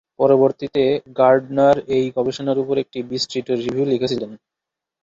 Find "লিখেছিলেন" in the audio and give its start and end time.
3.91-4.31